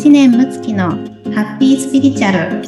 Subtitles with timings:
[0.00, 2.62] 知念睦月のハッピースピリチュアル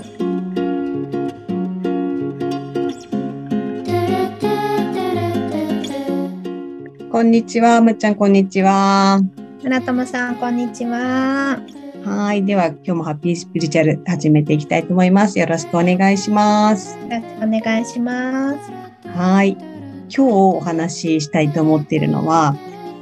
[7.10, 9.22] こんにちは、むっちゃん、こんにちは。
[9.63, 11.58] 村友さんこんにちは
[12.04, 12.45] はい。
[12.45, 15.38] では、今日もハッピースピリチュアル始めていきたいと思います。
[15.38, 16.98] よろしくお願いします。
[16.98, 18.70] よろしくお願いします
[19.09, 19.52] はい。
[19.52, 22.55] 今日お話ししたいと思っているのは、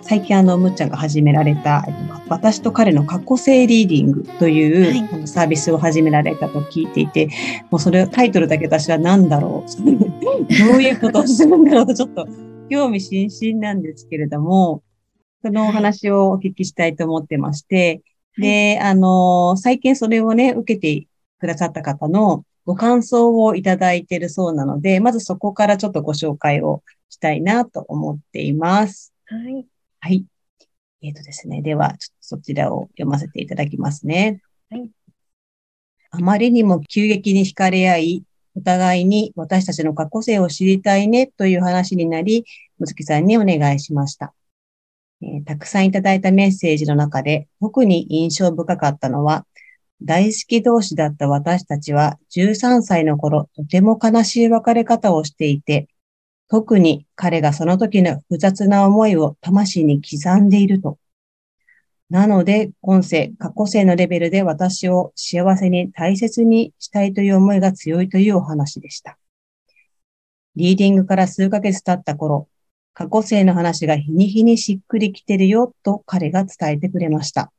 [0.02, 5.08] 最近あの、むっちゃんが始められた、えっと私と彼の過去性リーディングという、はい。
[5.12, 7.28] あのサービスを始められたと聞いていて、
[7.70, 9.70] もうそれ、タイトルだけ私は何だろう、
[10.70, 11.86] どういうことをするんだろう。
[11.86, 12.26] とちょっと
[12.68, 14.82] 興味津々なんですけれども、
[15.42, 18.02] そのお話をお聞きしたいと思ってまして、
[18.38, 21.06] で、あの、最近それをね、受けて
[21.40, 29.12] くださった方のご感想をいただいているそうなので、まずそこからちょっとご紹介をしたいなと思っています。
[29.26, 29.66] はい
[30.00, 30.24] はい。
[31.02, 31.62] えっ、とですね。
[31.62, 34.40] では、ちょっとそちらを読ませていただきますね。
[34.70, 34.90] はい。
[36.10, 38.24] あまりにも急激に惹かれ合い、
[38.56, 42.44] お互いに私たちの過去性を知りたいねという話になり、
[42.78, 44.34] むつきさんにお願いしました。
[45.22, 49.46] えーたくさんいただいたメッセージの中で特に印象深かったのは、
[50.02, 55.88] 大好き同士だった私たちは13歳の頃、とても悲しい別れ方をしていて、
[56.50, 60.98] 特に彼がその時の複雑な思いを魂に刻んでいると。
[62.10, 69.16] なので、今世、過去世のレベルで私を幸せに大切にしたいという思いが強いというお話でした。
[70.56, 72.48] リーディングから数ヶ月経った頃、
[72.94, 77.52] 過去世の話が日に日にしっくりきてるよと彼が伝えてくれました。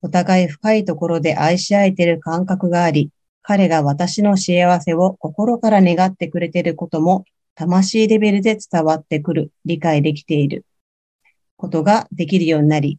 [0.00, 3.10] お互い深いところで愛し合えている感覚があり、
[3.40, 10.64] 彼が私の幸せを心から願ってくれていることも魂レベルで伝わってくる、理解できている
[11.56, 12.98] ことができるようになり、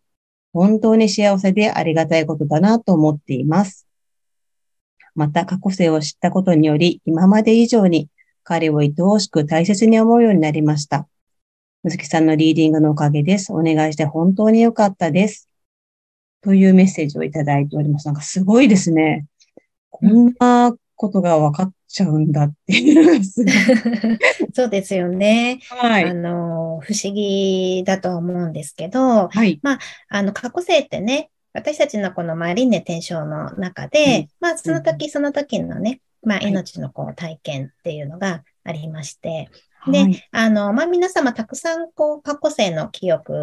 [0.54, 3.88] 本当に幸せでありがたいことだなと思っています。
[5.16, 8.10] また過去性を知ったことにより、今まで以上に
[8.44, 11.08] 彼を愛おしく大切に思うようになりました。
[11.84, 13.52] むずきさんのリーディングのおかげです。
[13.52, 15.50] お願いして本当に良かったです。
[16.42, 18.06] というメッセージをいただいております。
[18.06, 19.26] なんかすごいですね。
[19.90, 23.24] こんなことが分かっちゃうんだっていう。
[24.54, 26.14] そうですよね、はいあ。
[26.14, 29.60] の不思議だとは思うんですけどはい。
[30.10, 39.50] あの過去性ってね私たちのこのまあ輪廻転生の中で、うんまあその時その時のね、まあはい命のこう体験っていうのがありまして、
[39.88, 40.30] ではい。
[40.32, 43.34] あの、まあ、皆様たくさん、こう、過去世の記憶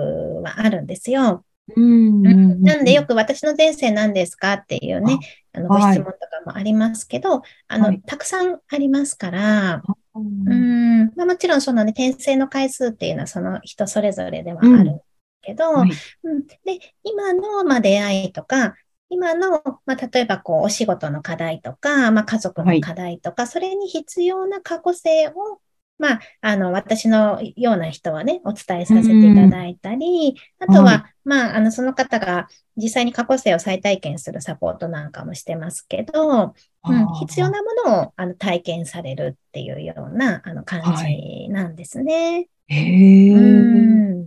[0.42, 1.44] はあるんですよ。
[1.76, 5.18] うんうんなんで、よく私の前世何ですかっていうね、
[5.52, 6.16] あの、ごはい質問とか
[6.46, 8.00] もありますけど、あの、はい。
[8.02, 9.82] たくさんありますから、
[10.14, 11.04] ううん。
[11.04, 15.02] ん、まあ、もちろんそのね、転生の回数っていうのはその人それぞれではある
[15.42, 15.90] けど、はい。
[16.24, 18.74] うん、で、今の、まあ、出会いとか、
[19.08, 25.60] 今の、まあ、例えば、こう、お仕事の課題とか、まあ、家族の課題とか、それに必要な過去性を、
[25.98, 36.54] まあ、あの、私のような人はね、お伝えさせていただいたり、あとは、はまあ、あの、その方が実際に過去性を再体験するサポートなんかもしてますけど、
[36.84, 42.48] うん、必要なものをあの体験されるっていうようなあの感じなんですね。
[42.68, 43.34] へえ。
[43.34, 43.40] う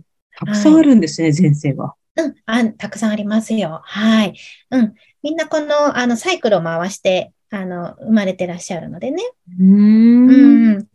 [0.36, 1.94] たくさんあるんですね、前世が。
[2.16, 3.80] うん、あ、たくさんありますよ。
[3.84, 4.34] はい。
[4.70, 4.94] うん。
[5.22, 9.22] みんなこの、あの、サイクルを回して、あの、生まれてらっしゃるのでね。
[9.58, 9.64] うー。
[9.64, 10.88] うんん。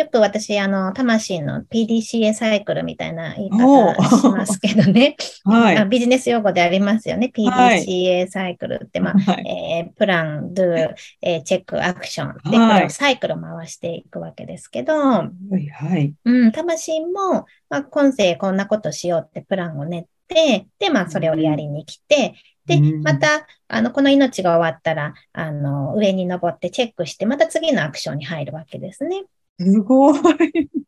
[0.00, 5.16] よく私、あの、魂の PDCA サイクルみたいな言いお方しますけどね。
[5.44, 5.76] はい。
[5.78, 7.30] あビジネス用語でありますよね。
[7.46, 9.48] はい PDCA サイクルって、まあ、はい。
[9.48, 12.50] えープラン、ドゥ、えーチェック、アクション。
[12.50, 15.66] で、はいこれをサイクルを回していくわけですけど、はい。
[15.68, 16.14] はい。
[16.24, 22.34] うん、魂も、まあ、今世こんなことしようってプランを練って、で、まあ、それをやりに来て、
[22.66, 29.24] でうん、また、あの、この命が終わったら、あの、上に登ってチェックして、また次のアクションに入るわけですね。
[29.60, 30.18] すごい。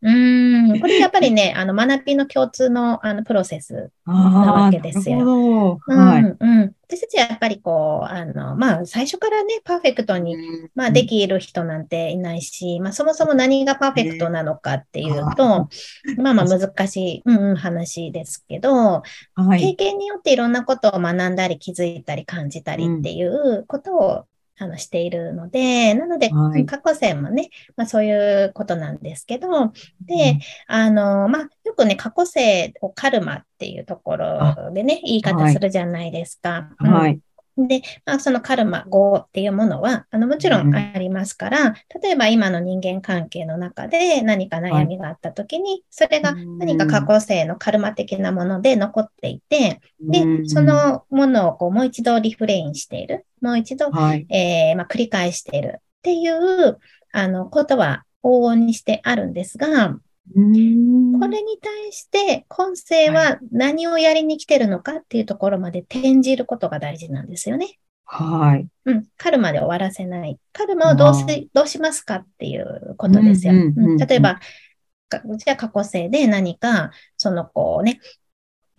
[0.05, 0.11] う
[0.77, 4.15] ん、これやっぱりね、あの、学びの共通の、あの、プロセスな
[4.53, 5.81] わけですよなるほど。
[5.87, 6.23] うんはい。
[6.23, 6.75] うん。
[6.89, 10.37] 私たちはやっぱりこう、あの、まあ、最初からね、パーフェクトに、
[10.75, 15.69] まあ、できる人なんていないし、まあ、そもそも何がパーフェクトなのかっていうあと、
[16.17, 19.03] まあまあ難しい、うんうん、話ですけど、
[19.35, 19.61] はい。
[19.61, 24.25] 経験によっていろんなことを学んだり気づいたり感じたりっていうことを、
[24.59, 29.73] あのしているので、なので、はい過去世もね、まあそういうことなんですけど、
[30.03, 36.71] で、あの、まあ、よくね、過去世をカルマっていうところでね、言い方するじゃないですか。
[36.81, 37.21] うんはい。
[37.57, 53.27] で、まあ、そのカルマ5っていうものは、あの、もちろんありますから、例えば今の人間関係の中で何か悩みがあった時に、それが何か過去性のカルマ的なもので残っていて、で、そのものをこうもう一度リフレインしている。
[53.41, 56.79] もう一度、はい、えー、まあ、繰り返しているっていう、
[57.13, 59.99] あの、ことは往々にしてあるんですが、
[60.35, 60.39] こ
[61.29, 67.79] れに対して今世は何をやりに来てるのかっていうところまで転じることが大事なんですよね。
[68.05, 68.67] はい。
[68.85, 69.07] うん。
[69.17, 70.39] カルマで終わらせない。
[70.53, 73.53] カルマをどうしどうしますかっていうことですよ。
[73.53, 74.39] 例えば、
[75.37, 78.01] じゃあ過去世で何か、そのこうね、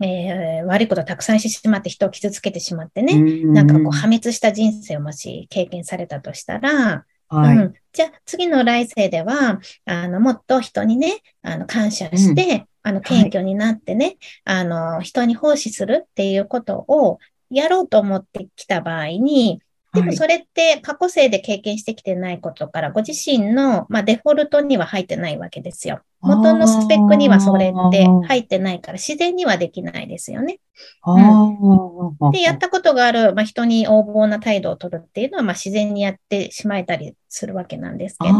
[0.00, 17.18] えー、悪いことをたくさんしてしまって人を傷つけてしまってね、なんかこう破滅した人生をもし経験されたとしたら、はい、うん、じゃあ次の来世では、あの、もっと人にね、あの、感謝して、うん、あの、謙虚になってね、はい、あの、人に奉仕するっていうことを
[17.50, 19.60] やろうと思ってきた場合に、
[19.94, 26.00] でもそれって過去生で経験してきてないことから、ご自身の、まあ、デフォルトには入ってないわけですよ。
[26.20, 30.58] 元のスペックにはそれって入ってないから、自然にはできないですよね。
[31.06, 38.36] うん、で、やったことがある、まあ、人に横暴な態度を取るっていうのは、まあ、自然にやってしまえたりするわけなんですけど、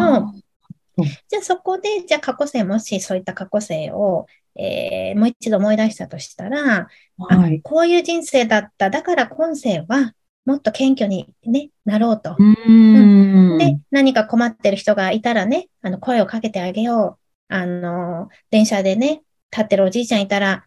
[1.29, 8.91] じゃあそこで、じゃあ過去生、もしそういった過去生を、えー、もう一度思い出したとしたら、はい、こういう人生だった。
[8.91, 10.15] だから今世は
[10.45, 12.37] もっと謙虚にね、なろうと。
[12.39, 17.55] うん、で、何か困ってる人がいたらね、あの、声をかけてあげよう。
[17.55, 20.67] あの、電車でね、立ってるおじいちゃんいたら、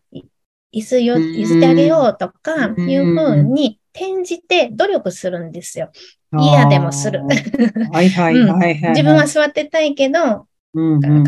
[0.74, 5.92] 椅子よ譲ってあげようとか、いうふうに転じて努力するんですよ。
[6.32, 7.22] 嫌でもする。
[7.92, 10.48] はいはいはい、 自分は座ってたいけど、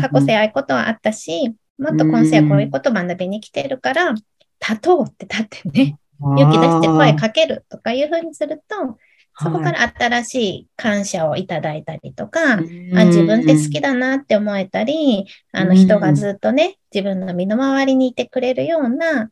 [0.00, 4.14] 過去性ああいうことはあったし、もっと今世はこういうこと学びに来てるから、
[4.60, 8.98] 立とうって立ってね、勇気出して声かけるとかいうふうにすると、
[9.38, 12.58] そこから新しい感謝をいただいたりとか、あ
[13.06, 19.30] 自分って好きだなって思えたり、あの人がずっとね、自分の身の回りにいてくれるような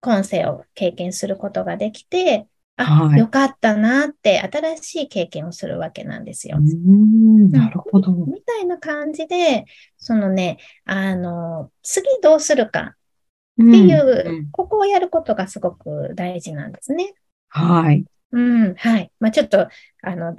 [0.00, 2.46] 今世を経験することができて、
[2.76, 6.58] あ、はい、よかったなって新しい経験をするわけなんですよ。
[6.58, 8.12] なるほど。
[8.12, 9.66] みたいな感じで、
[9.98, 10.56] そのね、
[10.86, 12.96] あの、次どうするか
[13.68, 17.14] っていう、うん、ここをやることがすごく大事なんですね。
[17.48, 18.04] はい。
[18.32, 19.10] うん、はい。
[19.20, 19.68] まあ、ちょっと、
[20.02, 20.36] あの、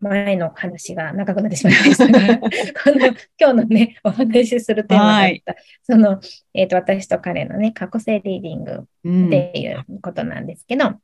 [0.00, 2.48] 前の話が長くなってしまいましたが、 こ
[2.90, 3.06] の
[3.38, 5.42] 今日のね、お話しするテーマだった、はい、
[5.84, 6.20] その、
[6.54, 11.00] えっ、ー、と、私と彼のね、過去性リーディングっていうことなんですけど、うん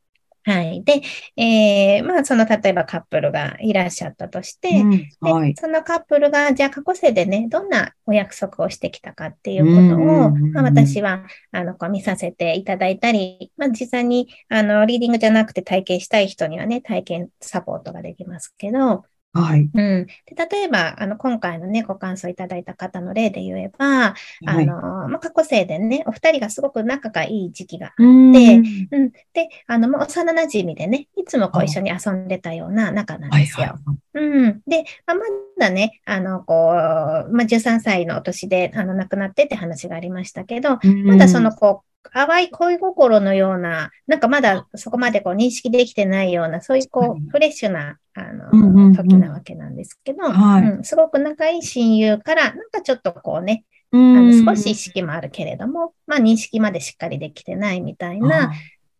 [0.49, 0.83] はい。
[0.83, 1.03] で、
[1.37, 4.91] えー、まあ、その、例えばカップルがいらっしゃったとして、うん
[5.21, 19.61] はい、でそのカップルが、じゃあ過去世でね、どんなお約束をしてきたかっていうことを、まあ、私は、あの、こう見させていただいたり、まあ、実際に、あの、リーディングじゃなくて体験したい人にはね、体験サポートができますけど、はい。
[19.61, 19.71] うん。
[19.71, 20.07] で
[20.51, 33.67] 例えば、あの、今回のね、ご感想いただいた方の例で言えば、はい、あの、まあ、過去生でね、お二人がすごく仲がいい時期があって、うん,、で、あの、もう幼馴染でね、いつもこう一緒に遊んでたような仲なんですよ。
[33.67, 34.63] はいはい、うん。
[34.67, 35.23] で、まあ、ま
[35.59, 58.53] だね、あの、こう、まあ、13歳の年で、あの、亡くなってって話がありましたけど、まだその、こう、淡い恋心のような、なんかまだそこまでこう認識できてないような、そういうこう、フレッシュな、あの、時なわけなんですけど、うん、すごく仲いい親友から、なんかちょっとこうね、あの少し意識もあるけれども、まあ認識までしっかりできてないみたいな、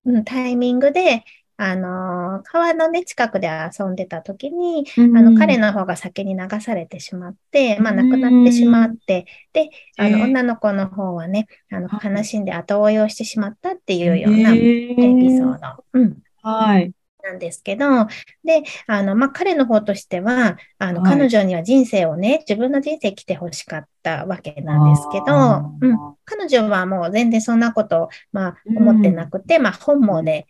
[0.05, 1.25] うん、タイミングで、
[1.61, 14.55] あの、川のね、近くで遊んでた時に、あの、彼の方が先に流されてしまって、まあ、亡くなってしまって、で、あの、女の子の方はね、あの、悲しんで後追いをしてしまったっていうようなエ
[14.95, 15.85] ピソード。
[15.95, 16.19] うん。
[16.43, 16.93] はい。
[17.25, 18.07] なんですけど、
[18.45, 30.47] で、あの、まあ、彼の方としては、あの、彼女には人生をね、自分の人生来てほしかったわけなんですけど、うん、彼女はもう全然そんなこと、まあ、思ってなくて、まあ、本望で、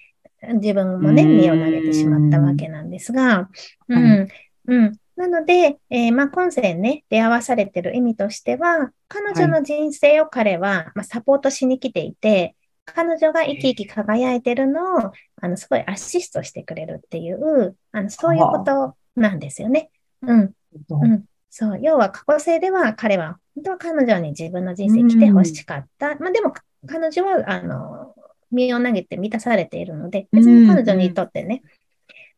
[0.55, 3.49] 自分もね、身を投げてしまったわけなんですが、
[3.89, 4.29] うん、
[4.69, 4.99] うん。
[5.17, 12.55] なので、えー、まあ、今世ね、出会わされてる意味としては、彼女の人生を彼は、まあ、サポートしに来ていて、
[12.85, 19.91] 彼女が生き生き輝いてるのを、あの、すごいアシストしてくれるっていう、あの、そういうことなんですよね。
[20.23, 20.53] うん。
[20.89, 21.25] うん。
[21.51, 21.81] そう。
[21.83, 26.17] 要は過去世では彼は、本当は彼女に自分の人生来てほしかった。
[26.17, 26.55] まあでも、
[26.87, 28.15] 彼女は、あの、
[28.51, 31.63] 身を投げて満たされているので、別に彼女にとってね、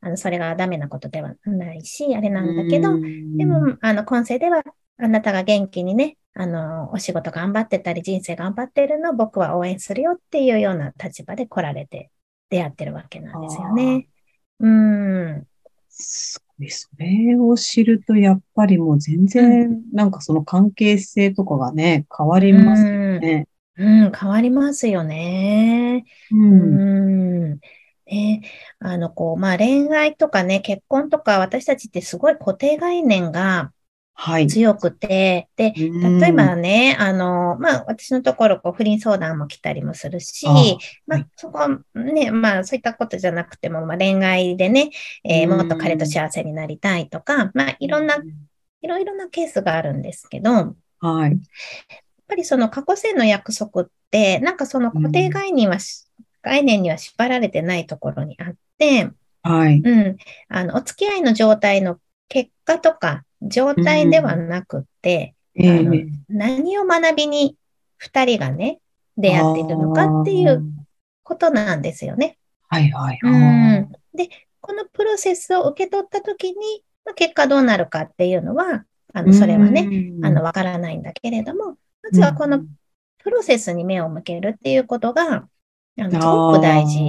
[0.01, 2.89] あの、それがダメなことではないし、あれなんだけど、
[3.37, 4.63] でも、あの、今世では、
[4.97, 12.11] あなたが元気にね、あの、お仕事頑張ってたり、人生頑張っているのを僕は応援するよっていうような立場で来られて
[12.49, 14.09] 出会ってるわけなんですよね。
[14.61, 15.47] うん。
[15.89, 16.71] すごい。
[16.71, 23.49] それを知ると、やっぱりもう全然、なんかその関係性とかがね、変わりますよね。
[23.77, 26.05] うん、うん、変わりますよね。
[26.31, 27.53] うん。
[27.53, 27.61] うん
[28.11, 28.43] ね、
[28.81, 33.73] あの、こう、まあ、恋愛とかね、結婚とか、私たちってすごい固定概念が
[34.49, 40.53] 強くて、はい、で、例えばね、あの、まあ、私のところ、こう、不倫相談も来たりもするし、あ
[41.07, 44.91] まあ、そこね、まあ、そういったことじゃなくても、まあ、恋愛でね、
[45.25, 48.17] えー、もっと彼と幸せになりたいとか、まあ、いろんな、
[48.83, 51.39] いろいろなケースがあるんですけど、はい。
[52.31, 55.79] やっぱりその過去性の約束って、なんかその固定概念は、
[56.43, 59.11] 概念には縛られてないところにあって、
[59.43, 59.81] はい。
[59.81, 60.17] うん。
[60.49, 67.57] あの、お付き合いの状態の結果とか、状態ではなくて、うん、あの、えー、何を学びに
[67.97, 68.81] 二人がね、
[69.17, 70.63] 出会っているのかっていう
[71.23, 72.39] ことなんですよね。
[72.69, 73.79] はいはいはい。
[73.79, 74.29] うん、で、
[74.61, 82.65] このプロセスを受け取ったときに、まあ、結果どうなるかっていうのは、あの、それはね、あの、わからないんだけれども、まずはこの
[83.19, 85.49] プロセスに目を向けるっていうことが、
[85.99, 87.01] あの、すごく大事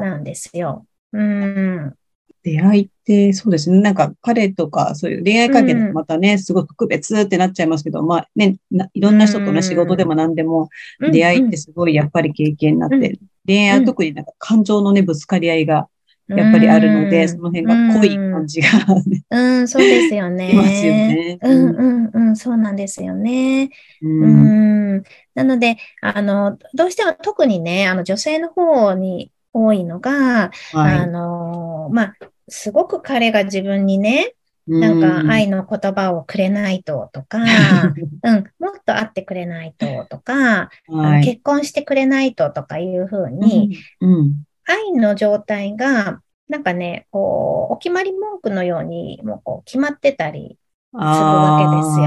[0.00, 0.86] なんですよ。
[1.12, 1.94] うん。
[2.42, 3.80] 出会いって、そうですね。
[3.80, 8.56] なんか彼とか、そういう恋愛関係でまたね、うん、すごく特別ってなっちゃいますけど、まあね、
[8.94, 10.68] いろんな人との仕事でも何でも、
[11.00, 15.88] 出会いってすごいやっぱり経験になって、うん、恋愛は特になんか感情のね、ぶつかり合いが
[16.28, 18.68] やっぱりあるので、その辺が濃い感じが、
[19.04, 20.50] ね、うん、そうですよね。
[20.52, 21.38] いますよね。
[21.42, 23.70] うん、うん、うん、そうなんですよね。
[24.00, 25.02] うん。
[25.34, 32.14] なので、あの、どうしても特にね、あの、女性の方に多いのが、はい、あの、まあ、
[32.48, 34.34] すごく彼が自分にね、
[34.66, 37.38] なんか愛の言葉をくれないととか、
[38.22, 44.14] うん、もっと会ってくれないととか、はい、結婚してくれないととかいうふうに、うん。
[44.14, 50.58] うん、愛の状態が、なんかね、こう、お決まり文句のように、もうこう、決まってたり
[50.92, 52.04] するわけですよ。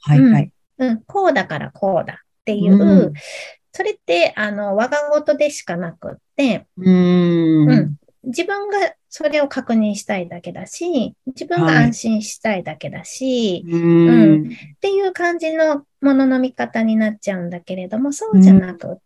[0.00, 1.02] はいはい、うん、うん。
[1.02, 3.12] こうだからこうだっていう、うん、
[3.72, 14.48] それって、あの、我が事でしかなくって、うん、うん、自分がそれを確認したいだけだし、自分が安心したいだけだし、はい、うん、っ
[14.80, 19.00] ていう感じのものの見方になっちゃうんだけれども、そうじゃなくって、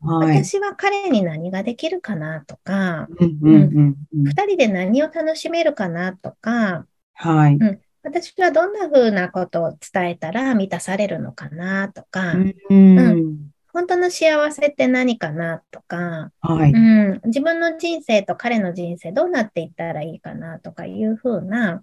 [0.00, 13.50] はい、私は彼に何ができるかなとか、二人で何を楽しめるかなとか、はい、うん、私はどんな風なことを伝えたら満たされるのかなとか、うん、うん。
[13.72, 21.82] 本当の幸せって何かなとか、はい、うん、自分の人生と彼の人生どうなっていったらいいかなとかいうふうな、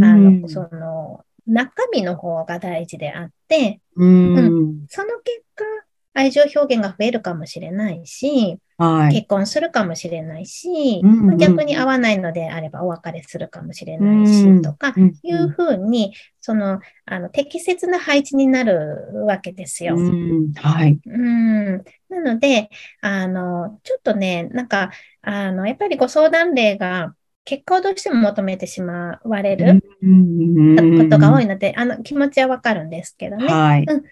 [0.00, 5.64] の、その、中身の方が大事であって、うん、うん、その結果、
[6.14, 19.96] 愛情表現が増えるかもしれないし、はい、結婚するかもしれないし、うんうん、逆に合わないのであればお別れするかもしれないし、とかいうふうに、その、あの、適切な配置になるわけですよ。
[19.96, 20.98] うん、はい。
[21.04, 21.84] うん。
[22.08, 24.90] なので、あの、ちょっとね、なんか、
[25.22, 33.46] あの、やっぱりご相談例が、結果をどうしても求めてしまわれることが多いので、あの、気持ちはわかるんですけどね。
[33.46, 33.84] はい。
[33.88, 34.02] うん。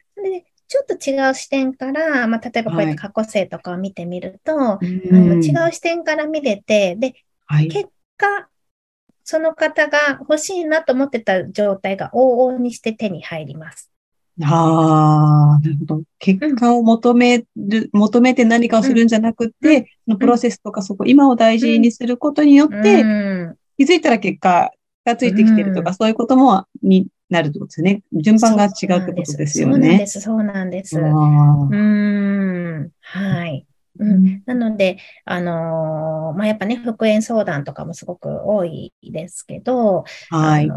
[0.66, 7.14] で、ちょっと違う視点から、まあ、例えばこうやって過去性とかを見てみると、はい、あの違う視点から見れて、で、
[7.46, 8.49] はい、結果、
[9.25, 13.90] その方が欲しいなと思ってた状態が往々にして手に入ります。
[14.42, 16.02] ああ、なるほど。
[16.18, 24.70] 結果を求める、うん、求めて何かをするんじゃなくて、うん、のプロセスとかそこ、今を大事にすることによって、うん、気づいたら結果
[25.04, 28.02] がついてきてるとか、そういうことも、になるってことですね。
[28.12, 29.76] 順番が違うってことですよね。
[29.76, 30.90] そうなんです、そうなんです。
[30.90, 32.90] そうなん。
[33.00, 33.66] はい。
[33.99, 40.71] うん、なので、あのー、まあ、やっぱね、復縁相談とかもすごく多いですけど、はい。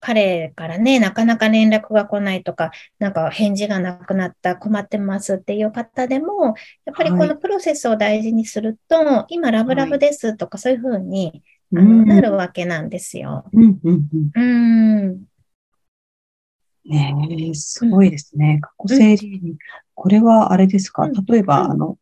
[0.00, 11.42] 彼からね、なかなか連絡が来ないとか、なんか返事がなくなった、困ってますっていう方でも、やっぱりこのプロセスを大事にすると、はい、今ラブラブですとか、そういうふうに、
[11.74, 13.46] あのなるわけなんですよ。
[13.52, 13.80] うん。
[14.34, 15.24] うん
[16.86, 18.60] ねえ、すごいですね。
[18.60, 19.56] 過去整理に。
[19.94, 21.08] これはあれですか？
[21.08, 21.98] 例えば、あの、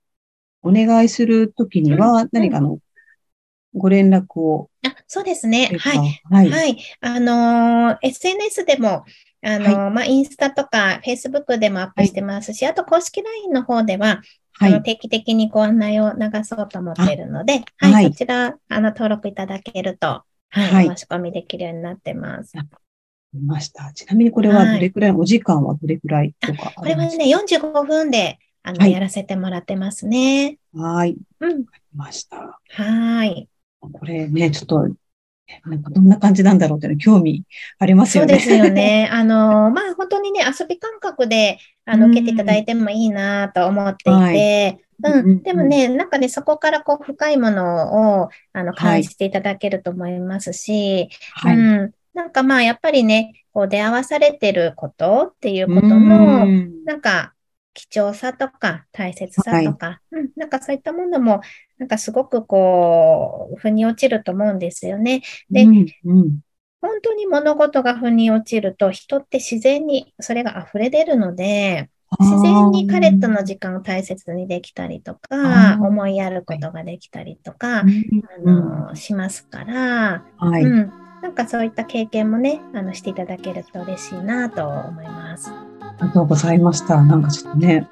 [0.62, 2.78] お願いするときには、何かの、
[3.74, 4.70] ご連絡を。
[4.84, 5.70] あ、そうですね。
[5.78, 6.22] はい。
[6.24, 6.50] はい。
[6.50, 6.78] はい。
[7.00, 9.04] あのー、SNS でも、
[9.44, 14.22] あのーはい、まあ、インスタとか、フェイスブックでもアップしてますし、はい、あと公式 LINE の方では、
[14.52, 22.52] はい、あの定期的にご案内を流そうと思っているので、はい、そちら、あの、登録いただけると、はい、申し込みできるようになってます。
[23.32, 23.92] 見ました。
[23.92, 30.58] ちなみにこれはどれくらい、はい、お時間はどれくらいとかこれはね、45分で、あの、はい、やらせてもらってますね。
[30.74, 31.16] はい。
[31.40, 31.50] うん。
[31.50, 32.60] わかりました。
[32.70, 33.48] はい。
[33.80, 34.88] これね、ちょっと、
[35.64, 37.44] なんかどんな感じなんだろうっていうの興味
[37.78, 38.38] ありますよね。
[38.38, 39.08] そうですよね。
[39.12, 45.42] あの、まあ、本当にね、遊び感覚で、あの、受けていただいてもいいなと思っていて、うん。
[45.42, 51.94] でもね、なんかね、そこからこう、深いものを、あの、感じていただけると思いますし、はい、うん。
[52.14, 56.46] なんかまあ、やっぱりね、こう、出会わされてることっていうことの、
[56.84, 57.34] なんか、
[57.74, 61.40] 貴重さとか大切さとか、はい、うん、なんかそういったものも、
[61.78, 65.22] なんかすごくこう、腑に落ちると思うんですよね。
[65.50, 66.40] で、うんうん、
[66.80, 71.88] 本当に物事が腑に落ちると、人って自然にそれが溢れ出るので、
[72.20, 77.84] 自然に彼との時間を大切にできたりとか、思いやることができたりとか、あ
[78.44, 81.01] の、しますから、はい、うん。
[81.22, 85.50] なんかそういった経験もね、あの、していただけると嬉しいなと思います。
[85.50, 87.00] ありがとうございました。
[87.00, 87.88] なんかちょっとね、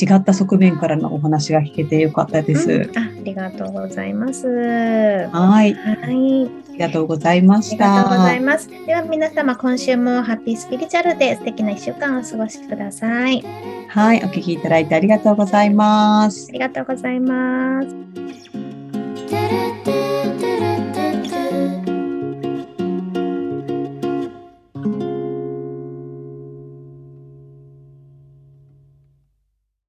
[0.00, 2.70] 違った側面からのお話が聞けてよかったです。
[2.70, 4.48] うん、あありがとうございます。
[4.48, 5.72] はい。
[5.72, 6.46] はい。
[6.46, 7.94] ありがとうございました。
[7.94, 8.68] ありがとうございます。
[8.68, 13.44] では皆様、今週もハッピースピリチュアルで素敵な一週間をお過ごしください。
[13.88, 14.18] はい。
[14.24, 16.46] お聞きいただいてありがとうございます。
[16.48, 17.88] ありがとうございます。